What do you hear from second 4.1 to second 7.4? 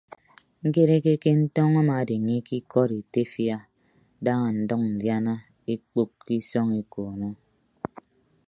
daña ndʌñ ndiana ekpookko isọñ ekoono.